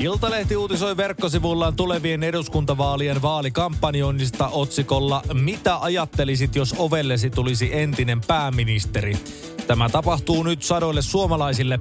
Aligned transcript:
Iltalehti 0.00 0.56
uutisoi 0.56 0.96
verkkosivullaan 0.96 1.76
tulevien 1.76 2.22
eduskuntavaalien 2.22 3.22
vaalikampanjoinnista 3.22 4.48
otsikolla 4.48 5.22
Mitä 5.32 5.78
ajattelisit, 5.78 6.56
jos 6.56 6.74
ovellesi 6.78 7.30
tulisi 7.30 7.70
entinen 7.72 8.20
pääministeri? 8.26 9.16
Tämä 9.66 9.88
tapahtuu 9.88 10.42
nyt 10.42 10.62
sadoille 10.62 11.02
suomalaisille. 11.02 11.80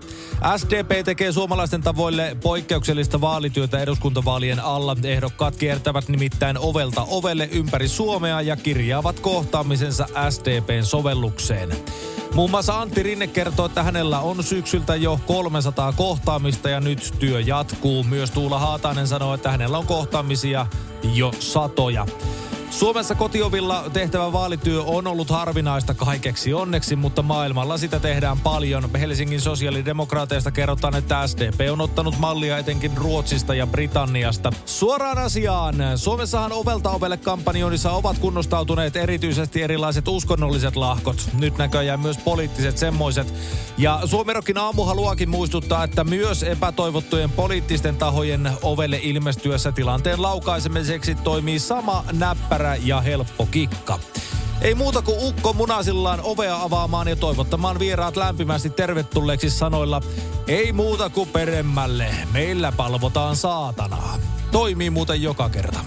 SDP 0.58 1.06
tekee 1.06 1.32
suomalaisten 1.32 1.82
tavoille 1.82 2.38
poikkeuksellista 2.44 3.22
vaalityötä 3.22 3.80
eduskuntavaalien 3.80 4.60
alla. 4.60 4.96
Ehdokkaat 5.04 5.56
kiertävät 5.56 6.10
nimittäin 6.10 6.58
ovelta 6.58 7.06
ovelle 7.10 7.50
ympäri 7.52 7.88
Suomea 7.88 8.42
ja 8.42 8.56
kirjaavat 8.56 9.20
kohtaamisensa 9.20 10.08
SDPn 10.30 10.84
sovellukseen. 10.84 11.70
Muun 12.34 12.52
muassa 12.52 12.82
Antti 12.82 13.04
Rinne 13.04 13.28
kertoo, 13.28 13.66
että 13.66 13.84
hänellä 13.84 14.20
on 14.20 14.44
syksyltä 14.44 14.96
jo 14.96 15.20
300 15.28 15.94
kohtaamista 15.94 16.70
ja 16.70 16.80
nyt 16.80 17.14
työ 17.20 17.40
jatkuu. 17.40 18.04
Myös 18.04 18.32
Tuula 18.32 18.60
Haatainen 18.60 19.08
sanoo, 19.08 19.34
että 19.34 19.52
hänellä 19.52 19.78
on 19.78 19.86
kohtaamisia 19.86 20.66
jo 21.14 21.32
satoja. 21.40 22.06
Suomessa 22.80 23.16
kotiovilla 23.16 23.84
tehtävä 23.94 24.34
vaalityö 24.34 24.82
on 24.82 25.08
ollut 25.08 25.30
harvinaista 25.30 25.94
kaikeksi 25.94 26.54
onneksi, 26.54 26.96
mutta 26.96 27.22
maailmalla 27.22 27.78
sitä 27.78 28.00
tehdään 28.00 28.40
paljon. 28.40 28.90
Helsingin 29.00 29.42
sosiaalidemokraateista 29.42 30.52
kerrotaan, 30.52 30.96
että 30.96 31.28
SDP 31.28 31.60
on 31.72 31.82
ottanut 31.82 32.20
mallia 32.20 32.58
etenkin 32.58 32.98
Ruotsista 32.98 33.56
ja 33.56 33.68
Britanniasta. 33.68 34.52
Suoraan 34.66 35.18
asiaan. 35.18 35.76
Suomessahan 35.96 36.52
ovelta 36.52 36.92
ovelle 36.92 37.18
kampanjoinnissa 37.18 37.92
ovat 37.92 38.18
kunnostautuneet 38.18 38.96
erityisesti 38.96 39.62
erilaiset 39.62 40.08
uskonnolliset 40.08 40.76
lahkot. 40.76 41.30
Nyt 41.40 41.58
näköjään 41.58 42.00
myös 42.00 42.18
poliittiset 42.18 42.78
semmoiset. 42.78 43.34
Ja 43.78 44.00
Suomerokin 44.06 44.58
aamu 44.58 44.84
haluakin 44.84 45.30
muistuttaa, 45.30 45.84
että 45.84 46.04
myös 46.04 46.44
epätoivottujen 46.44 47.32
poliittisten 47.32 47.96
tahojen 47.96 48.52
ovelle 48.62 49.00
ilmestyessä 49.04 49.72
tilanteen 49.72 50.22
laukaisemiseksi 50.22 51.16
toimii 51.16 51.60
sama 51.60 52.04
näppärä 52.12 52.69
ja 52.76 53.02
helppo 53.02 53.46
kikka. 53.46 54.00
Ei 54.62 54.76
muuta 54.76 55.02
kuin 55.02 55.18
ukko 55.22 55.54
munasillaan 55.54 56.20
ovea 56.24 56.64
avaamaan 56.64 57.08
ja 57.08 57.16
toivottamaan 57.16 57.80
vieraat 57.80 58.18
lämpimästi 58.18 58.70
tervetulleeksi 58.70 59.50
sanoilla 59.50 60.02
Ei 60.48 60.72
muuta 60.72 61.10
kuin 61.10 61.30
peremmälle, 61.30 62.08
meillä 62.34 62.72
palvotaan 62.72 63.36
saatanaa. 63.36 64.18
Toimii 64.52 64.90
muuten 64.90 65.22
joka 65.22 65.50
kerta. 65.50 65.80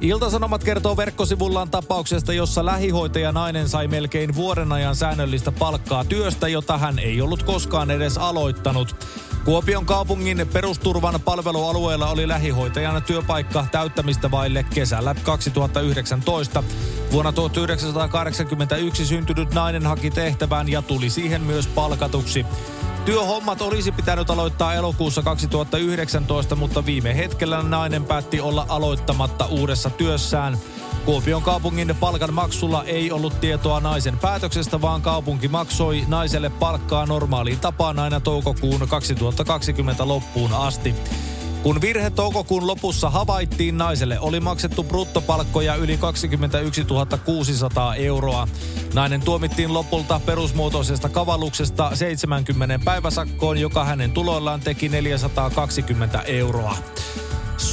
Iltasanomat 0.00 0.64
kertoo 0.64 0.96
verkkosivullaan 0.96 1.70
tapauksesta, 1.70 2.32
jossa 2.32 2.66
lähihoitaja 2.66 3.32
nainen 3.32 3.68
sai 3.68 3.88
melkein 3.88 4.34
vuoden 4.34 4.72
ajan 4.72 4.96
säännöllistä 4.96 5.52
palkkaa 5.52 6.04
työstä, 6.04 6.48
jota 6.48 6.78
hän 6.78 6.98
ei 6.98 7.20
ollut 7.20 7.42
koskaan 7.42 7.90
edes 7.90 8.18
aloittanut. 8.18 9.06
Kuopion 9.44 9.86
kaupungin 9.86 10.48
perusturvan 10.52 11.20
palvelualueella 11.24 12.10
oli 12.10 12.28
lähihoitajan 12.28 13.02
työpaikka 13.02 13.66
täyttämistä 13.72 14.30
vaille 14.30 14.64
kesällä 14.74 15.14
2019. 15.22 16.62
Vuonna 17.12 17.32
1981 17.32 19.06
syntynyt 19.06 19.54
nainen 19.54 19.86
haki 19.86 20.10
tehtävään 20.10 20.68
ja 20.68 20.82
tuli 20.82 21.10
siihen 21.10 21.42
myös 21.42 21.66
palkatuksi. 21.66 22.46
Työhommat 23.08 23.62
olisi 23.62 23.92
pitänyt 23.92 24.30
aloittaa 24.30 24.74
elokuussa 24.74 25.22
2019, 25.22 26.56
mutta 26.56 26.86
viime 26.86 27.16
hetkellä 27.16 27.62
nainen 27.62 28.04
päätti 28.04 28.40
olla 28.40 28.66
aloittamatta 28.68 29.46
uudessa 29.46 29.90
työssään. 29.90 30.58
Kuopion 31.04 31.42
kaupungin 31.42 31.96
palkan 32.00 32.34
maksulla 32.34 32.84
ei 32.84 33.10
ollut 33.10 33.40
tietoa 33.40 33.80
naisen 33.80 34.18
päätöksestä, 34.18 34.80
vaan 34.80 35.02
kaupunki 35.02 35.48
maksoi 35.48 36.04
naiselle 36.08 36.50
palkkaa 36.50 37.06
normaaliin 37.06 37.60
tapaan 37.60 37.98
aina 37.98 38.20
toukokuun 38.20 38.88
2020 38.88 40.08
loppuun 40.08 40.52
asti. 40.52 40.94
Kun 41.62 41.80
virhe 41.80 42.10
toukokuun 42.10 42.66
lopussa 42.66 43.10
havaittiin, 43.10 43.78
naiselle 43.78 44.18
oli 44.20 44.40
maksettu 44.40 44.84
bruttopalkkoja 44.84 45.74
yli 45.74 45.96
21 45.96 46.86
600 47.24 47.94
euroa. 47.94 48.48
Nainen 48.94 49.20
tuomittiin 49.20 49.74
lopulta 49.74 50.20
perusmuotoisesta 50.26 51.08
kavalluksesta 51.08 51.96
70 51.96 52.80
päiväsakkoon, 52.84 53.58
joka 53.58 53.84
hänen 53.84 54.12
tuloillaan 54.12 54.60
teki 54.60 54.88
420 54.88 56.22
euroa. 56.22 56.76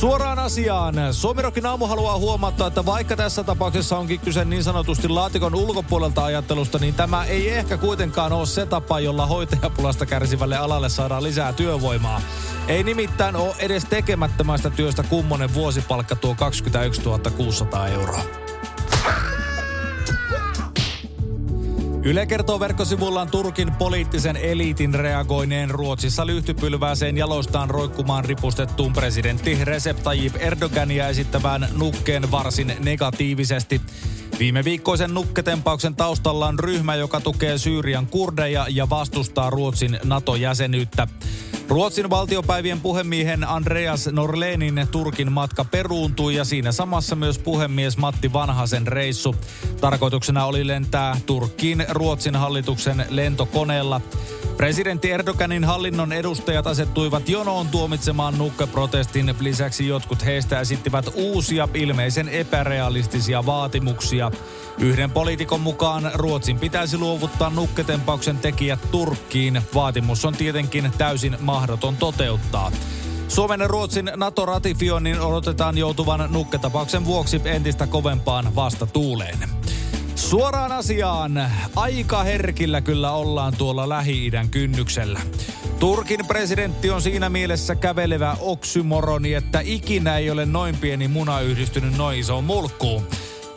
Suoraan 0.05 0.39
asiaan. 0.39 0.95
Suomirokin 1.11 1.66
aamu 1.66 1.85
haluaa 1.85 2.17
huomata, 2.17 2.67
että 2.67 2.85
vaikka 2.85 3.16
tässä 3.16 3.43
tapauksessa 3.43 3.97
onkin 3.97 4.19
kyse 4.19 4.45
niin 4.45 4.63
sanotusti 4.63 5.09
laatikon 5.09 5.55
ulkopuolelta 5.55 6.25
ajattelusta, 6.25 6.79
niin 6.79 6.93
tämä 6.93 7.25
ei 7.25 7.49
ehkä 7.49 7.77
kuitenkaan 7.77 8.33
ole 8.33 8.45
se 8.45 8.66
tapa, 8.66 8.99
jolla 8.99 9.25
hoitajapulasta 9.25 10.05
kärsivälle 10.05 10.57
alalle 10.57 10.89
saadaan 10.89 11.23
lisää 11.23 11.53
työvoimaa. 11.53 12.21
Ei 12.67 12.83
nimittäin 12.83 13.35
ole 13.35 13.55
edes 13.59 13.85
tekemättömästä 13.85 14.69
työstä 14.69 15.03
kummonen 15.03 15.53
vuosipalkka 15.53 16.16
tuo 16.16 16.35
21 16.35 17.01
600 17.37 17.87
euroa. 17.87 18.44
Yle 22.05 22.25
kertoo 22.25 22.59
verkkosivullaan 22.59 23.31
Turkin 23.31 23.71
poliittisen 23.71 24.38
eliitin 24.38 24.93
reagoineen 24.93 25.69
Ruotsissa 25.69 26.25
lyhtypylvääseen 26.25 27.17
jalostaan 27.17 27.69
roikkumaan 27.69 28.25
ripustettuun 28.25 28.93
presidentti 28.93 29.57
Recep 29.63 30.03
Tayyip 30.03 30.35
Erdogania 30.39 31.07
esittävään 31.07 31.67
nukkeen 31.77 32.31
varsin 32.31 32.73
negatiivisesti. 32.79 33.81
Viime 34.39 34.63
viikkoisen 34.63 35.13
nukketempauksen 35.13 35.95
taustalla 35.95 36.47
on 36.47 36.59
ryhmä, 36.59 36.95
joka 36.95 37.21
tukee 37.21 37.57
Syyrian 37.57 38.07
kurdeja 38.07 38.66
ja 38.69 38.89
vastustaa 38.89 39.49
Ruotsin 39.49 39.99
NATO-jäsenyyttä. 40.03 41.07
Ruotsin 41.69 42.09
valtiopäivien 42.09 42.81
puhemiehen 42.81 43.47
Andreas 43.47 44.09
Norlenin 44.11 44.87
Turkin 44.91 45.31
matka 45.31 45.65
peruuntui 45.65 46.35
ja 46.35 46.45
siinä 46.45 46.71
samassa 46.71 47.15
myös 47.15 47.39
puhemies 47.39 47.97
Matti 47.97 48.33
Vanhasen 48.33 48.87
reissu. 48.87 49.35
Tarkoituksena 49.81 50.45
oli 50.45 50.67
lentää 50.67 51.17
Turkkiin 51.25 51.85
Ruotsin 51.89 52.35
hallituksen 52.35 53.05
lentokoneella. 53.09 54.01
Presidentti 54.57 55.11
Erdoganin 55.11 55.63
hallinnon 55.63 56.13
edustajat 56.13 56.67
asettuivat 56.67 57.29
jonoon 57.29 57.67
tuomitsemaan 57.67 58.38
nukkeprotestin. 58.38 59.35
Lisäksi 59.39 59.88
jotkut 59.88 60.25
heistä 60.25 60.59
esittivät 60.59 61.05
uusia, 61.16 61.67
ilmeisen 61.73 62.29
epärealistisia 62.29 63.45
vaatimuksia. 63.45 64.31
Yhden 64.79 65.11
poliitikon 65.11 65.61
mukaan 65.61 66.11
Ruotsin 66.13 66.59
pitäisi 66.59 66.97
luovuttaa 66.97 67.49
nukketempauksen 67.49 68.38
tekijät 68.38 68.79
Turkkiin. 68.91 69.61
Vaatimus 69.75 70.25
on 70.25 70.33
tietenkin 70.33 70.91
täysin 70.97 71.37
mahdoton 71.39 71.97
toteuttaa. 71.97 72.72
Suomen 73.27 73.59
ja 73.59 73.67
Ruotsin 73.67 74.11
NATO-ratifioinnin 74.16 75.19
odotetaan 75.19 75.77
joutuvan 75.77 76.27
nukketapauksen 76.31 77.05
vuoksi 77.05 77.41
entistä 77.45 77.87
kovempaan 77.87 78.55
vastatuuleen. 78.55 79.39
Suoraan 80.25 80.71
asiaan. 80.71 81.51
Aika 81.75 82.23
herkillä 82.23 82.81
kyllä 82.81 83.11
ollaan 83.11 83.53
tuolla 83.57 83.89
Lähi-idän 83.89 84.49
kynnyksellä. 84.49 85.19
Turkin 85.79 86.25
presidentti 86.27 86.89
on 86.89 87.01
siinä 87.01 87.29
mielessä 87.29 87.75
kävelevä 87.75 88.37
oksymoroni, 88.39 89.33
että 89.33 89.59
ikinä 89.63 90.17
ei 90.17 90.31
ole 90.31 90.45
noin 90.45 90.77
pieni 90.77 91.07
muna 91.07 91.39
yhdistynyt 91.39 91.97
noin 91.97 92.19
isoon 92.19 92.43
mulkkuun. 92.43 93.07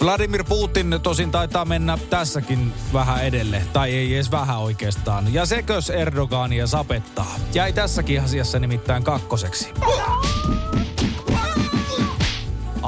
Vladimir 0.01 0.45
Putin 0.45 0.95
tosin 1.03 1.31
taitaa 1.31 1.65
mennä 1.65 1.99
tässäkin 2.11 2.73
vähän 2.93 3.25
edelle, 3.25 3.63
tai 3.73 3.95
ei 3.95 4.15
edes 4.15 4.31
vähän 4.31 4.59
oikeastaan. 4.59 5.35
Ja 5.35 5.47
sekös 5.47 5.91
Erdogania 5.91 6.67
sapettaa. 6.67 7.35
Jäi 7.55 7.73
tässäkin 7.73 8.21
asiassa 8.21 8.59
nimittäin 8.59 9.05
kakkoseksi 9.05 9.69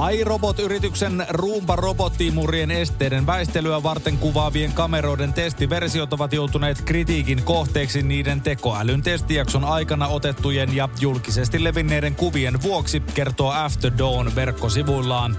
iRobot-yrityksen 0.08 1.26
Roomba 1.28 1.76
robottiimurien 1.76 2.70
esteiden 2.70 3.26
väistelyä 3.26 3.82
varten 3.82 4.18
kuvaavien 4.18 4.72
kameroiden 4.72 5.32
testiversiot 5.32 6.12
ovat 6.12 6.32
joutuneet 6.32 6.82
kritiikin 6.82 7.42
kohteeksi 7.44 8.02
niiden 8.02 8.40
tekoälyn 8.40 9.02
testijakson 9.02 9.64
aikana 9.64 10.08
otettujen 10.08 10.76
ja 10.76 10.88
julkisesti 11.00 11.64
levinneiden 11.64 12.14
kuvien 12.14 12.62
vuoksi, 12.62 13.00
kertoo 13.14 13.50
After 13.50 13.92
Dawn 13.98 14.34
verkkosivuillaan. 14.34 15.36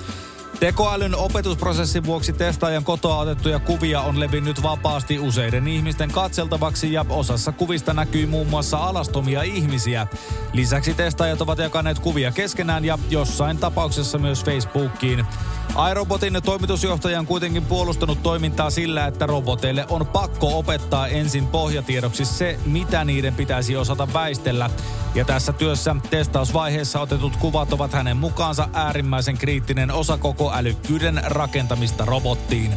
Tekoälyn 0.61 1.15
opetusprosessin 1.15 2.05
vuoksi 2.05 2.33
testaajan 2.33 2.83
kotoa 2.83 3.17
otettuja 3.17 3.59
kuvia 3.59 4.01
on 4.01 4.19
levinnyt 4.19 4.63
vapaasti 4.63 5.19
useiden 5.19 5.67
ihmisten 5.67 6.11
katseltavaksi 6.11 6.93
ja 6.93 7.05
osassa 7.09 7.51
kuvista 7.51 7.93
näkyy 7.93 8.25
muun 8.25 8.47
muassa 8.47 8.77
alastomia 8.77 9.41
ihmisiä. 9.43 10.07
Lisäksi 10.53 10.93
testaajat 10.93 11.41
ovat 11.41 11.59
jakaneet 11.59 11.99
kuvia 11.99 12.31
keskenään 12.31 12.85
ja 12.85 12.99
jossain 13.09 13.57
tapauksessa 13.57 14.17
myös 14.17 14.43
Facebookiin. 14.43 15.25
iRobotin 15.91 16.37
toimitusjohtaja 16.45 17.19
on 17.19 17.25
kuitenkin 17.25 17.65
puolustanut 17.65 18.23
toimintaa 18.23 18.69
sillä, 18.69 19.07
että 19.07 19.25
roboteille 19.25 19.85
on 19.89 20.07
pakko 20.07 20.59
opettaa 20.59 21.07
ensin 21.07 21.47
pohjatiedoksi 21.47 22.25
se, 22.25 22.59
mitä 22.65 23.03
niiden 23.05 23.35
pitäisi 23.35 23.75
osata 23.75 24.07
väistellä. 24.13 24.69
Ja 25.15 25.25
tässä 25.25 25.53
työssä 25.53 25.95
testausvaiheessa 26.09 27.01
otetut 27.01 27.35
kuvat 27.35 27.73
ovat 27.73 27.93
hänen 27.93 28.17
mukaansa 28.17 28.69
äärimmäisen 28.73 29.37
kriittinen 29.37 29.91
osa 29.91 30.17
koko 30.17 30.53
älykkyyden 30.53 31.21
rakentamista 31.25 32.05
robottiin. 32.05 32.73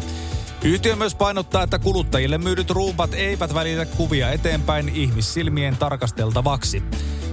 Yhtiö 0.63 0.97
myös 0.97 1.15
painottaa, 1.15 1.63
että 1.63 1.79
kuluttajille 1.79 2.39
myydyt 2.39 2.71
ruupat 2.71 3.15
eivät 3.15 3.55
välitä 3.55 3.87
kuvia 3.87 4.31
eteenpäin 4.31 4.89
ihmissilmien 4.89 5.77
tarkasteltavaksi. 5.77 6.83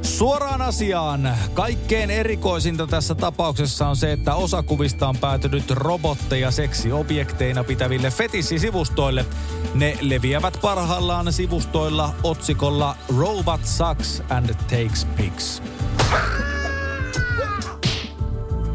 Suoraan 0.02 0.62
asiaan. 0.62 1.38
Kaikkein 1.54 2.12
erikoisinta 2.12 2.88
tässä 2.88 3.16
tapauksessa 3.16 3.88
on 3.88 3.96
se, 3.96 4.12
että 4.12 4.36
osa 4.36 4.64
kuvista 4.64 5.08
on 5.08 5.18
päätynyt 5.18 5.72
robotteja 5.72 6.52
seksiobjekteina 6.52 7.64
pitäville 7.64 8.12
fetissisivustoille. 8.12 9.26
Ne 9.74 9.98
leviävät 10.02 10.58
parhaillaan 10.62 11.34
sivustoilla 11.34 12.16
otsikolla 12.24 12.96
Robot 13.20 13.66
Sucks 13.66 14.24
and 14.30 14.54
Takes 14.54 15.08
Pics. 15.18 15.62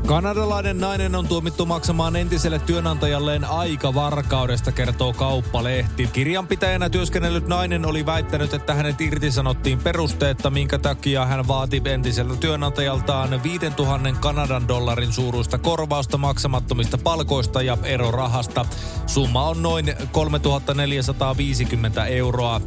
Kanadalainen 0.07 0.79
nainen 0.79 1.15
on 1.15 1.29
tuomittu 1.29 1.67
maksamaan 1.67 2.17
entiselle 2.17 2.59
työnantajalleen 2.59 3.45
aikavarkaudesta, 3.45 4.73
kertoo 4.73 5.13
kauppalehti. 5.13 6.07
Kirjanpitäjänä 6.07 6.91
työskennellyt 6.91 7.49
nainen 7.49 7.87
oli 7.87 8.07
väittänyt, 8.07 8.55
että 8.55 8.75
hänet 8.75 9.01
irtisanottiin 9.01 9.79
perusteetta, 9.79 10.51
minkä 10.51 10.79
takia 10.79 11.27
hän 11.27 11.49
vaati 11.49 11.83
entiseltä 11.85 12.37
työnantajaltaan 12.37 13.43
5000 13.43 14.13
Kanadan 14.21 14.69
dollarin 14.69 15.13
suuruista 15.13 15.59
korvausta 15.59 16.19
maksamattomista 16.19 16.99
palkoista 16.99 17.63
ja 17.63 17.79
erorahasta. 17.83 18.67
Summa 19.07 19.49
on 19.49 19.63
noin 19.63 19.95
3450 20.13 22.05
euroa. 22.05 22.61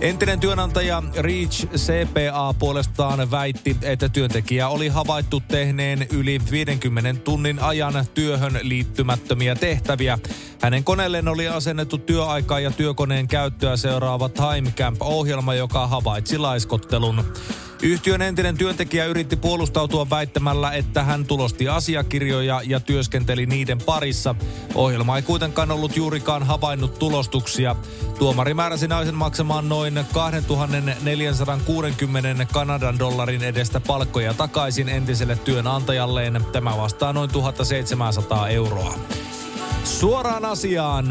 Entinen 0.00 0.40
työnantaja 0.40 1.02
Reach 1.18 1.66
CPA 1.76 2.54
puolestaan 2.58 3.30
väitti, 3.30 3.76
että 3.82 4.08
työntekijä 4.08 4.68
oli 4.68 4.88
havaittu 4.88 5.42
tehneen 5.48 6.06
yli 6.12 6.40
50 6.50 7.20
tunnin 7.24 7.58
ajan 7.58 8.04
työhön 8.14 8.58
liittymättömiä 8.62 9.54
tehtäviä. 9.54 10.18
Hänen 10.62 10.84
koneelleen 10.84 11.28
oli 11.28 11.48
asennettu 11.48 11.98
työaikaa 11.98 12.60
ja 12.60 12.70
työkoneen 12.70 13.28
käyttöä 13.28 13.76
seuraava 13.76 14.28
Timecamp-ohjelma, 14.28 15.54
joka 15.54 15.86
havaitsi 15.86 16.38
laiskottelun. 16.38 17.24
Yhtiön 17.82 18.22
entinen 18.22 18.56
työntekijä 18.56 19.04
yritti 19.04 19.36
puolustautua 19.36 20.10
väittämällä, 20.10 20.72
että 20.72 21.02
hän 21.02 21.24
tulosti 21.24 21.68
asiakirjoja 21.68 22.60
ja 22.64 22.80
työskenteli 22.80 23.46
niiden 23.46 23.78
parissa. 23.78 24.34
Ohjelma 24.74 25.16
ei 25.16 25.22
kuitenkaan 25.22 25.70
ollut 25.70 25.96
juurikaan 25.96 26.42
havainnut 26.42 26.98
tulostuksia. 26.98 27.76
Tuomari 28.18 28.54
määräsi 28.54 28.88
naisen 28.88 29.14
maksamaan 29.14 29.68
noin 29.68 30.00
2460 30.12 32.46
Kanadan 32.52 32.98
dollarin 32.98 33.42
edestä 33.42 33.80
palkkoja 33.80 34.34
takaisin 34.34 34.88
entiselle 34.88 35.36
työnantajalleen. 35.36 36.44
Tämä 36.52 36.76
vastaa 36.76 37.12
noin 37.12 37.30
1700 37.30 38.48
euroa. 38.48 38.94
Suoraan 39.86 40.44
asiaan. 40.44 41.06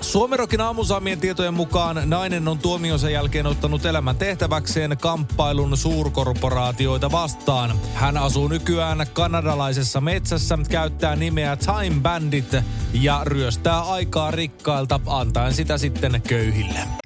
Suomerokin 0.00 0.60
aamusaamien 0.60 1.20
tietojen 1.20 1.54
mukaan 1.54 2.02
nainen 2.04 2.48
on 2.48 2.58
tuomionsa 2.58 3.10
jälkeen 3.10 3.46
ottanut 3.46 3.84
elämän 3.84 4.16
tehtäväkseen 4.16 4.96
kamppailun 5.00 5.76
suurkorporaatioita 5.76 7.12
vastaan. 7.12 7.72
Hän 7.94 8.16
asuu 8.16 8.48
nykyään 8.48 9.06
kanadalaisessa 9.12 10.00
metsässä, 10.00 10.58
käyttää 10.70 11.16
nimeä 11.16 11.56
Time 11.56 12.00
Bandit 12.00 12.56
ja 12.92 13.20
ryöstää 13.24 13.80
aikaa 13.80 14.30
rikkailta, 14.30 15.00
antaen 15.06 15.54
sitä 15.54 15.78
sitten 15.78 16.22
köyhille. 16.28 17.05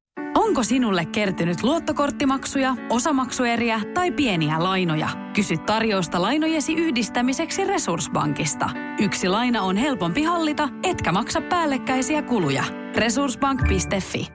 Onko 0.41 0.63
sinulle 0.63 1.05
kertynyt 1.05 1.63
luottokorttimaksuja, 1.63 2.75
osamaksueriä 2.89 3.81
tai 3.93 4.11
pieniä 4.11 4.63
lainoja? 4.63 5.09
Kysy 5.33 5.57
tarjousta 5.57 6.21
lainojesi 6.21 6.73
yhdistämiseksi 6.73 7.65
Resurssbankista. 7.65 8.69
Yksi 8.99 9.29
laina 9.29 9.61
on 9.61 9.77
helpompi 9.77 10.23
hallita, 10.23 10.69
etkä 10.83 11.11
maksa 11.11 11.41
päällekkäisiä 11.41 12.21
kuluja. 12.21 12.63
Resurssbank.fi 12.95 14.27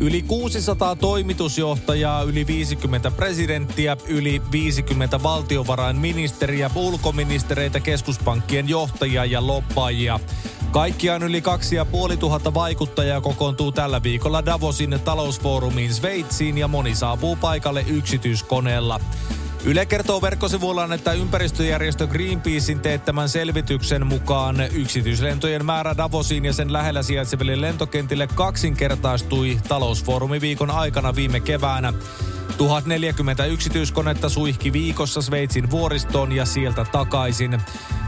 Yli 0.00 0.22
600 0.22 0.96
toimitusjohtajaa, 0.96 2.22
yli 2.22 2.46
50 2.46 3.10
presidenttiä, 3.10 3.96
yli 4.08 4.42
50 4.52 5.22
valtiovarainministeriä, 5.22 6.70
ulkoministereitä, 6.74 7.80
keskuspankkien 7.80 8.68
johtajia 8.68 9.24
ja 9.24 9.46
loppaajia. 9.46 10.20
Kaikkiaan 10.70 11.22
yli 11.22 11.40
2500 11.42 12.54
vaikuttajaa 12.54 13.20
kokoontuu 13.20 13.72
tällä 13.72 14.02
viikolla 14.02 14.46
Davosin 14.46 15.00
talousfoorumiin 15.04 15.94
Sveitsiin 15.94 16.58
ja 16.58 16.68
moni 16.68 16.94
saapuu 16.94 17.36
paikalle 17.36 17.84
yksityiskoneella. 17.88 19.00
Yle 19.64 19.86
kertoo 19.86 20.22
verkkosivuillaan, 20.22 20.92
että 20.92 21.12
ympäristöjärjestö 21.12 22.06
Greenpeacein 22.06 22.80
teettämän 22.80 23.28
selvityksen 23.28 24.06
mukaan 24.06 24.56
yksityislentojen 24.72 25.66
määrä 25.66 25.96
Davosiin 25.96 26.44
ja 26.44 26.52
sen 26.52 26.72
lähellä 26.72 27.02
sijaitseville 27.02 27.60
lentokentille 27.60 28.26
kaksinkertaistui 28.26 29.58
talousfoorumiviikon 29.68 30.70
aikana 30.70 31.14
viime 31.14 31.40
keväänä. 31.40 31.92
1040 32.58 33.44
yksityiskonetta 33.44 34.28
suihki 34.28 34.72
viikossa 34.72 35.22
Sveitsin 35.22 35.70
vuoristoon 35.70 36.32
ja 36.32 36.44
sieltä 36.44 36.84
takaisin. 36.92 37.60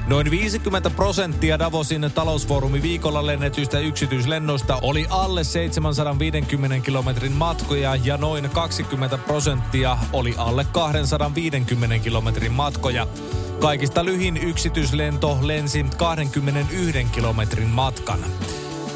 Noin 0.06 0.30
50 0.30 0.90
prosenttia 0.90 1.58
Davosin 1.58 2.10
talousfoorumi 2.14 2.82
viikolla 2.82 3.26
lennetyistä 3.26 3.78
yksityislennoista 3.78 4.78
oli 4.82 5.06
alle 5.10 5.44
750 5.44 6.86
kilometrin 6.86 7.32
matkoja 7.32 7.96
ja 8.04 8.16
noin 8.16 8.50
20 8.50 9.18
prosenttia 9.18 9.98
oli 10.12 10.34
alle 10.36 10.64
250 10.72 11.98
kilometrin 11.98 12.52
matkoja. 12.52 13.06
Kaikista 13.60 14.04
lyhin 14.04 14.36
yksityislento 14.36 15.38
lensi 15.42 15.86
21 15.96 17.06
kilometrin 17.12 17.68
matkan. 17.68 18.20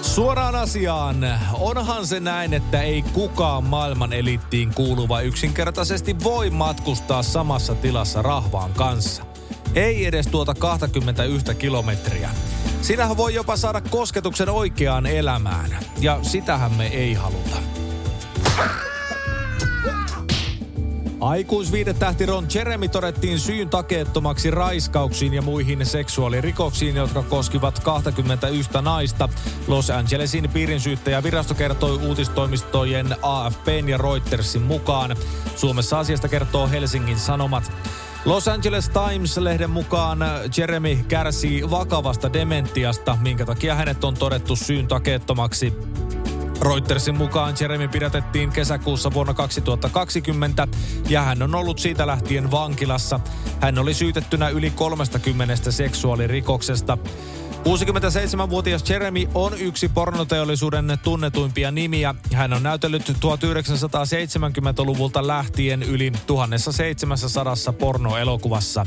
Suoraan 0.04 0.54
asiaan. 0.54 1.16
Onhan 1.52 2.06
se 2.06 2.20
näin, 2.20 2.54
että 2.54 2.82
ei 2.82 3.02
kukaan 3.02 3.64
maailman 3.64 4.12
elittiin 4.12 4.74
kuuluva 4.74 5.20
yksinkertaisesti 5.20 6.16
voi 6.24 6.50
matkustaa 6.50 7.22
samassa 7.22 7.74
tilassa 7.74 8.22
rahvaan 8.22 8.72
kanssa. 8.72 9.22
Ei 9.74 10.06
edes 10.06 10.26
tuota 10.26 10.54
21 10.54 11.54
kilometriä. 11.54 12.30
Sinähän 12.82 13.16
voi 13.16 13.34
jopa 13.34 13.56
saada 13.56 13.80
kosketuksen 13.80 14.48
oikeaan 14.48 15.06
elämään. 15.06 15.78
Ja 16.00 16.18
sitähän 16.22 16.72
me 16.72 16.86
ei 16.86 17.14
haluta. 17.14 17.56
Aikuisviidetähti 21.24 22.26
Ron 22.26 22.46
Jeremy 22.54 22.88
todettiin 22.88 23.38
syyn 23.38 23.70
takeettomaksi 23.70 24.50
raiskauksiin 24.50 25.34
ja 25.34 25.42
muihin 25.42 25.86
seksuaalirikoksiin, 25.86 26.96
jotka 26.96 27.22
koskivat 27.22 27.78
21 27.78 28.70
naista. 28.82 29.28
Los 29.68 29.90
Angelesin 29.90 30.50
piirinsyyttäjä 30.50 31.22
virasto 31.22 31.54
kertoi 31.54 31.98
uutistoimistojen 32.06 33.16
AFPn 33.22 33.88
ja 33.88 33.98
Reutersin 33.98 34.62
mukaan. 34.62 35.16
Suomessa 35.56 35.98
asiasta 35.98 36.28
kertoo 36.28 36.68
Helsingin 36.68 37.18
Sanomat. 37.18 37.72
Los 38.24 38.48
Angeles 38.48 38.88
Times-lehden 38.88 39.70
mukaan 39.70 40.18
Jeremy 40.56 40.96
kärsii 41.08 41.70
vakavasta 41.70 42.32
dementiasta, 42.32 43.18
minkä 43.20 43.44
takia 43.44 43.74
hänet 43.74 44.04
on 44.04 44.14
todettu 44.14 44.56
syyn 44.56 44.88
takeettomaksi. 44.88 45.72
Reutersin 46.60 47.16
mukaan 47.16 47.54
Jeremy 47.60 47.88
pidätettiin 47.88 48.50
kesäkuussa 48.50 49.12
vuonna 49.12 49.34
2020 49.34 50.68
ja 51.08 51.22
hän 51.22 51.42
on 51.42 51.54
ollut 51.54 51.78
siitä 51.78 52.06
lähtien 52.06 52.50
vankilassa. 52.50 53.20
Hän 53.60 53.78
oli 53.78 53.94
syytettynä 53.94 54.48
yli 54.48 54.70
30 54.70 55.70
seksuaalirikoksesta. 55.70 56.98
67-vuotias 57.64 58.90
Jeremy 58.90 59.26
on 59.34 59.58
yksi 59.58 59.88
pornoteollisuuden 59.88 60.98
tunnetuimpia 61.02 61.70
nimiä. 61.70 62.14
Hän 62.32 62.52
on 62.52 62.62
näytellyt 62.62 63.08
1970-luvulta 63.08 65.26
lähtien 65.26 65.82
yli 65.82 66.12
1700 66.26 67.54
pornoelokuvassa. 67.78 68.86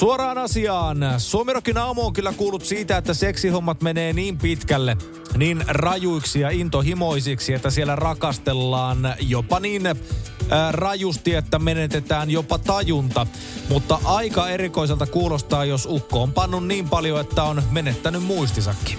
Suoraan 0.00 0.38
asiaan. 0.38 0.98
Suomirokin 1.18 1.78
aamu 1.78 2.06
on 2.06 2.12
kyllä 2.12 2.32
kuullut 2.32 2.64
siitä, 2.64 2.96
että 2.96 3.14
seksihommat 3.14 3.82
menee 3.82 4.12
niin 4.12 4.38
pitkälle, 4.38 4.96
niin 5.36 5.64
rajuiksi 5.68 6.40
ja 6.40 6.50
intohimoisiksi, 6.50 7.54
että 7.54 7.70
siellä 7.70 7.96
rakastellaan 7.96 9.14
jopa 9.20 9.60
niin 9.60 9.86
äh, 9.86 9.94
rajusti, 10.70 11.34
että 11.34 11.58
menetetään 11.58 12.30
jopa 12.30 12.58
tajunta. 12.58 13.26
Mutta 13.68 13.98
aika 14.04 14.48
erikoiselta 14.48 15.06
kuulostaa, 15.06 15.64
jos 15.64 15.86
ukko 15.90 16.22
on 16.22 16.32
pannut 16.32 16.66
niin 16.66 16.88
paljon, 16.88 17.20
että 17.20 17.42
on 17.42 17.62
menettänyt 17.70 18.22
muistisakin. 18.22 18.98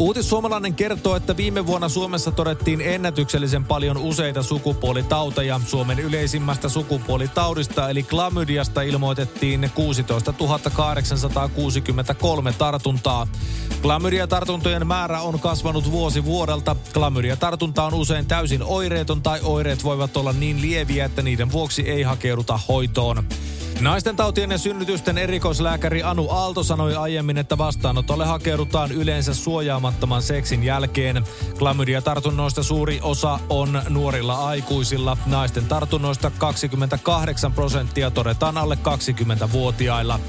Uutissuomalainen 0.00 0.74
kertoo, 0.74 1.16
että 1.16 1.36
viime 1.36 1.66
vuonna 1.66 1.88
Suomessa 1.88 2.30
todettiin 2.30 2.80
ennätyksellisen 2.80 3.64
paljon 3.64 3.96
useita 3.96 4.42
sukupuolitauteja. 4.42 5.60
Suomen 5.66 5.98
yleisimmästä 5.98 6.68
sukupuolitaudista 6.68 7.90
eli 7.90 8.02
klamydiasta 8.02 8.82
ilmoitettiin 8.82 9.70
16 9.74 10.34
863 10.72 12.52
tartuntaa. 12.52 13.26
Klamydia-tartuntojen 13.82 14.86
määrä 14.86 15.20
on 15.20 15.40
kasvanut 15.40 15.90
vuosi 15.90 16.24
vuodelta. 16.24 16.76
Klamydia-tartunta 16.92 17.84
on 17.84 17.94
usein 17.94 18.26
täysin 18.26 18.62
oireeton 18.62 19.22
tai 19.22 19.40
oireet 19.42 19.84
voivat 19.84 20.16
olla 20.16 20.32
niin 20.32 20.62
lieviä, 20.62 21.04
että 21.04 21.22
niiden 21.22 21.52
vuoksi 21.52 21.82
ei 21.82 22.02
hakeuduta 22.02 22.60
hoitoon. 22.68 23.24
Naisten 23.80 24.16
tautien 24.16 24.50
ja 24.50 24.58
synnytysten 24.58 25.18
erikoislääkäri 25.18 26.02
Anu 26.02 26.30
Aalto 26.30 26.62
sanoi 26.62 26.96
aiemmin, 26.96 27.38
että 27.38 27.58
vastaanotolle 27.58 28.26
hakeudutaan 28.26 28.92
yleensä 28.92 29.34
suojaamattoman 29.34 30.22
seksin 30.22 30.64
jälkeen. 30.64 31.24
Klamydia-tartunnoista 31.58 32.62
suuri 32.62 33.00
osa 33.02 33.38
on 33.48 33.82
nuorilla 33.88 34.46
aikuisilla. 34.46 35.16
Naisten 35.26 35.66
tartunnoista 35.66 36.30
28 36.38 37.52
prosenttia 37.52 38.10
todetaan 38.10 38.58
alle 38.58 38.78
20-vuotiailla. 38.82 40.20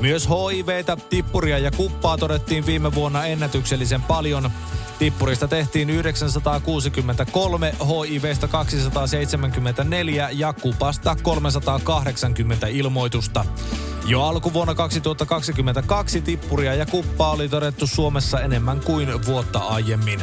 Myös 0.00 0.28
HIVtä, 0.28 0.96
tippuria 1.10 1.58
ja 1.58 1.70
kuppaa 1.70 2.18
todettiin 2.18 2.66
viime 2.66 2.94
vuonna 2.94 3.26
ennätyksellisen 3.26 4.02
paljon. 4.02 4.50
Tippurista 5.02 5.48
tehtiin 5.48 5.90
963, 5.90 7.74
HIVstä 8.08 8.48
274 8.48 10.28
ja 10.32 10.52
kupasta 10.52 11.16
380 11.22 12.66
ilmoitusta. 12.66 13.44
Jo 14.06 14.22
alkuvuonna 14.22 14.74
2022 14.74 16.20
tippuria 16.20 16.74
ja 16.74 16.86
kuppaa 16.86 17.30
oli 17.30 17.48
todettu 17.48 17.86
Suomessa 17.86 18.40
enemmän 18.40 18.80
kuin 18.80 19.26
vuotta 19.26 19.58
aiemmin. 19.58 20.20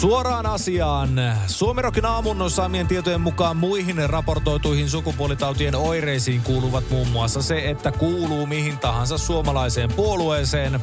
Suoraan 0.00 0.46
asiaan. 0.46 1.10
Suomerokin 1.46 2.06
aamun 2.06 2.50
saamien 2.50 2.86
tietojen 2.86 3.20
mukaan 3.20 3.56
muihin 3.56 4.10
raportoituihin 4.10 4.90
sukupuolitautien 4.90 5.74
oireisiin 5.74 6.42
kuuluvat 6.42 6.90
muun 6.90 7.08
muassa 7.08 7.42
se, 7.42 7.70
että 7.70 7.92
kuuluu 7.92 8.46
mihin 8.46 8.78
tahansa 8.78 9.18
suomalaiseen 9.18 9.92
puolueeseen, 9.92 10.80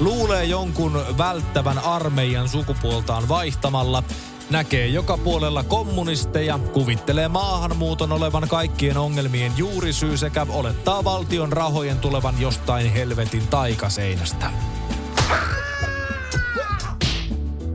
luulee 0.00 0.44
jonkun 0.44 1.02
välttävän 1.18 1.78
armeijan 1.78 2.48
sukupuoltaan 2.48 3.28
vaihtamalla, 3.28 4.02
näkee 4.50 4.86
joka 4.86 5.18
puolella 5.18 5.64
kommunisteja, 5.64 6.58
kuvittelee 6.72 7.28
maahanmuuton 7.28 8.12
olevan 8.12 8.48
kaikkien 8.48 8.96
ongelmien 8.96 9.52
juurisyy 9.56 10.16
sekä 10.16 10.46
olettaa 10.50 11.04
valtion 11.04 11.52
rahojen 11.52 11.98
tulevan 11.98 12.40
jostain 12.40 12.92
helvetin 12.92 13.46
taikaseinästä. 13.46 14.50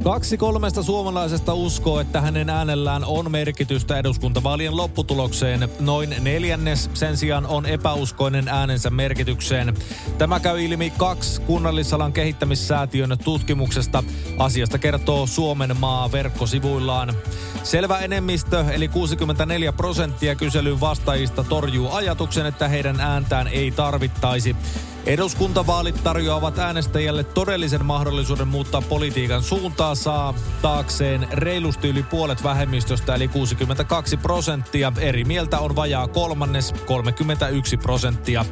Kaksi 0.05 0.37
kolmesta 0.37 0.83
suomalaisesta 0.83 1.53
uskoo, 1.53 1.99
että 1.99 2.21
hänen 2.21 2.49
äänellään 2.49 3.05
on 3.05 3.31
merkitystä 3.31 3.99
eduskuntavaalien 3.99 4.77
lopputulokseen. 4.77 5.69
Noin 5.79 6.15
neljännes 6.21 6.89
sen 6.93 7.17
sijaan 7.17 7.45
on 7.45 7.65
epäuskoinen 7.65 8.47
äänensä 8.47 8.89
merkitykseen. 8.89 9.73
Tämä 10.17 10.39
käy 10.39 10.63
ilmi 10.63 10.93
kaksi 10.97 11.41
kunnallisalan 11.41 12.13
kehittämissäätiön 12.13 13.17
tutkimuksesta. 13.23 14.03
Asiasta 14.37 14.77
kertoo 14.77 15.27
Suomen 15.27 15.77
maa 15.79 16.11
verkkosivuillaan. 16.11 17.13
Selvä 17.63 17.99
enemmistö, 17.99 18.65
eli 18.71 18.87
64 18.87 19.73
prosenttia 19.73 20.35
kyselyn 20.35 20.79
vastaajista 20.79 21.43
torjuu 21.43 21.91
ajatuksen, 21.91 22.45
että 22.45 22.67
heidän 22.67 22.99
ääntään 22.99 23.47
ei 23.47 23.71
tarvittaisi. 23.71 24.55
Eduskuntavaalit 25.05 26.03
tarjoavat 26.03 26.59
äänestäjälle 26.59 27.23
todellisen 27.23 27.85
mahdollisuuden 27.85 28.47
muuttaa 28.47 28.81
politiikan 28.81 29.43
suuntaa 29.43 29.95
saa 29.95 30.33
taakseen 30.61 31.27
reilusti 31.31 31.87
yli 31.87 32.03
puolet 32.03 32.43
vähemmistöstä 32.43 33.15
eli 33.15 33.27
62 33.27 34.17
prosenttia. 34.17 34.93
Eri 34.99 35.23
mieltä 35.23 35.59
on 35.59 35.75
vajaa 35.75 36.07
kolmannes 36.07 36.73
31 36.85 37.77
prosenttia. 37.77 38.45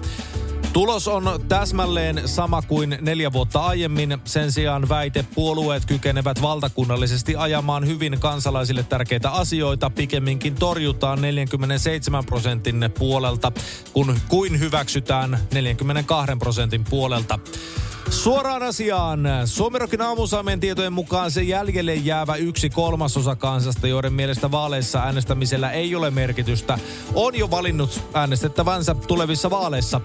Tulos 0.73 1.07
on 1.07 1.39
täsmälleen 1.47 2.21
sama 2.25 2.61
kuin 2.61 2.97
neljä 3.01 3.33
vuotta 3.33 3.59
aiemmin. 3.59 4.17
Sen 4.25 4.51
sijaan 4.51 4.89
väite 4.89 5.25
puolueet 5.35 5.85
kykenevät 5.85 6.41
valtakunnallisesti 6.41 7.35
ajamaan 7.35 7.87
hyvin 7.87 8.19
kansalaisille 8.19 8.83
tärkeitä 8.83 9.31
asioita. 9.31 9.89
Pikemminkin 9.89 10.55
torjutaan 10.55 11.21
47 11.21 12.25
prosentin 12.25 12.89
puolelta, 12.99 13.51
kun 13.93 14.19
kuin 14.27 14.59
hyväksytään 14.59 15.39
42 15.53 16.35
prosentin 16.39 16.83
puolelta. 16.89 17.39
Suoraan 18.09 18.63
asiaan. 18.63 19.19
Suomirokin 19.45 20.01
aamusaamien 20.01 20.59
tietojen 20.59 20.93
mukaan 20.93 21.31
se 21.31 21.43
jäljelle 21.43 21.95
jäävä 21.95 22.35
yksi 22.35 22.69
kolmasosa 22.69 23.35
kansasta, 23.35 23.87
joiden 23.87 24.13
mielestä 24.13 24.51
vaaleissa 24.51 24.99
äänestämisellä 24.99 25.71
ei 25.71 25.95
ole 25.95 26.11
merkitystä, 26.11 26.79
on 27.15 27.35
jo 27.35 27.51
valinnut 27.51 28.01
äänestettävänsä 28.13 28.95
tulevissa 29.07 29.49
vaaleissa. 29.49 30.01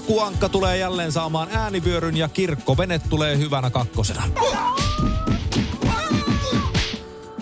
Akuankka 0.00 0.48
tulee 0.48 0.76
jälleen 0.76 1.12
saamaan 1.12 1.48
äänivyöryn 1.52 2.16
ja 2.16 2.28
kirkkovene 2.28 2.98
tulee 2.98 3.38
hyvänä 3.38 3.70
kakkosena. 3.70 4.22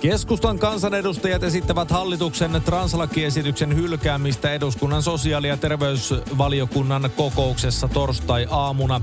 Keskustan 0.01 0.59
kansanedustajat 0.59 1.43
esittävät 1.43 1.91
hallituksen 1.91 2.63
translakiesityksen 2.65 3.77
hylkäämistä 3.77 4.53
eduskunnan 4.53 5.03
sosiaali- 5.03 5.49
ja 5.49 5.57
terveysvaliokunnan 5.57 7.11
kokouksessa 7.17 7.89
torstai-aamuna. 7.89 9.01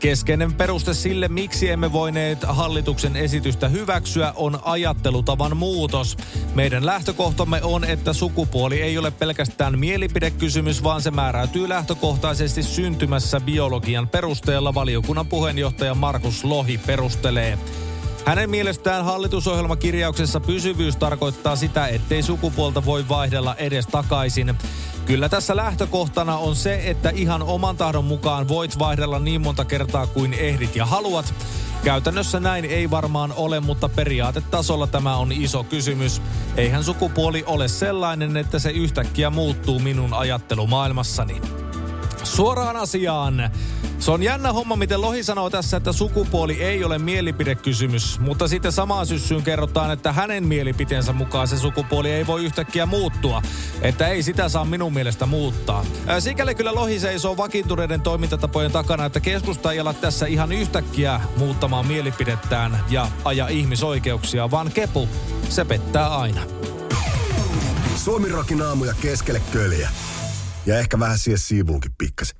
Keskeinen 0.00 0.54
peruste 0.54 0.94
sille, 0.94 1.28
miksi 1.28 1.70
emme 1.70 1.92
voineet 1.92 2.38
hallituksen 2.42 3.16
esitystä 3.16 3.68
hyväksyä, 3.68 4.32
on 4.36 4.58
ajattelutavan 4.62 5.56
muutos. 5.56 6.16
Meidän 6.54 6.86
lähtökohtamme 6.86 7.60
on, 7.62 7.84
että 7.84 8.12
sukupuoli 8.12 8.82
ei 8.82 8.98
ole 8.98 9.10
pelkästään 9.10 9.78
mielipidekysymys, 9.78 10.82
vaan 10.82 11.02
se 11.02 11.10
määräytyy 11.10 11.68
lähtökohtaisesti 11.68 12.62
syntymässä 12.62 13.40
biologian 13.40 14.08
perusteella, 14.08 14.74
valiokunnan 14.74 15.26
puheenjohtaja 15.26 15.94
Markus 15.94 16.44
Lohi 16.44 16.78
perustelee. 16.78 17.58
Hänen 18.24 18.50
mielestään 18.50 19.04
hallitusohjelmakirjauksessa 19.04 20.40
pysyvyys 20.40 20.96
tarkoittaa 20.96 21.56
sitä, 21.56 21.86
ettei 21.86 22.22
sukupuolta 22.22 22.84
voi 22.84 23.08
vaihdella 23.08 23.54
edes 23.54 23.86
takaisin. 23.86 24.54
Kyllä 25.10 25.28
tässä 25.28 25.56
lähtökohtana 25.56 26.36
on 26.36 26.56
se, 26.56 26.80
että 26.84 27.10
ihan 27.14 27.42
oman 27.42 27.76
tahdon 27.76 28.04
mukaan 28.04 28.48
voit 28.48 28.78
vaihdella 28.78 29.18
niin 29.18 29.40
monta 29.40 29.64
kertaa 29.64 30.06
kuin 30.06 30.34
ehdit 30.34 30.76
ja 30.76 30.86
haluat. 30.86 31.34
Käytännössä 31.84 32.40
näin 32.40 32.64
ei 32.64 32.90
varmaan 32.90 33.32
ole, 33.36 33.60
mutta 33.60 33.88
periaatetasolla 33.88 34.86
tämä 34.86 35.16
on 35.16 35.32
iso 35.32 35.64
kysymys. 35.64 36.22
Eihän 36.56 36.84
sukupuoli 36.84 37.44
ole 37.46 37.68
sellainen, 37.68 38.36
että 38.36 38.58
se 38.58 38.70
yhtäkkiä 38.70 39.30
muuttuu 39.30 39.78
minun 39.78 40.14
ajattelumaailmassani. 40.14 41.40
Suoraan 42.22 42.76
asiaan. 42.76 43.50
Se 44.00 44.10
on 44.10 44.22
jännä 44.22 44.52
homma, 44.52 44.76
miten 44.76 45.00
Lohi 45.00 45.24
sanoo 45.24 45.50
tässä, 45.50 45.76
että 45.76 45.92
sukupuoli 45.92 46.62
ei 46.62 46.84
ole 46.84 46.98
mielipidekysymys, 46.98 48.20
mutta 48.20 48.48
sitten 48.48 48.72
samaan 48.72 49.06
syssyyn 49.06 49.42
kerrotaan, 49.42 49.90
että 49.90 50.12
hänen 50.12 50.46
mielipiteensä 50.46 51.12
mukaan 51.12 51.48
se 51.48 51.58
sukupuoli 51.58 52.10
ei 52.10 52.26
voi 52.26 52.44
yhtäkkiä 52.44 52.86
muuttua. 52.86 53.42
Että 53.82 54.08
ei 54.08 54.22
sitä 54.22 54.48
saa 54.48 54.64
minun 54.64 54.94
mielestä 54.94 55.26
muuttaa. 55.26 55.84
Sikäli 56.18 56.54
kyllä 56.54 56.74
Lohi 56.74 57.00
seisoo 57.00 57.36
vakiintuneiden 57.36 58.00
toimintatapojen 58.00 58.72
takana, 58.72 59.04
että 59.04 59.20
keskusta 59.20 59.72
ei 59.72 59.80
ala 59.80 59.94
tässä 59.94 60.26
ihan 60.26 60.52
yhtäkkiä 60.52 61.20
muuttamaan 61.36 61.86
mielipidettään 61.86 62.80
ja 62.90 63.08
aja 63.24 63.48
ihmisoikeuksia, 63.48 64.50
vaan 64.50 64.72
kepu, 64.72 65.08
se 65.48 65.64
pettää 65.64 66.18
aina. 66.18 66.42
Suomi 67.96 68.28
aamuja 68.68 68.94
keskelle 69.02 69.42
köljä. 69.52 69.90
Ja 70.66 70.78
ehkä 70.78 70.98
vähän 70.98 71.18
siihen 71.18 71.38
siivuunkin 71.38 71.92
pikkasen. 71.98 72.39